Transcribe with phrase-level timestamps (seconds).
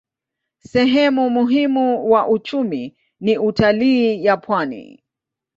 [0.63, 5.03] Sehemu muhimu wa uchumi ni utalii ya pwani.